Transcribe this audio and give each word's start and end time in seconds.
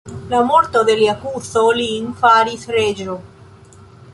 La 0.33 0.37
morto 0.51 0.81
de 0.87 0.95
lia 1.01 1.13
kuzo 1.25 1.63
lin 1.81 2.09
faris 2.23 2.67
reĝo. 2.79 3.19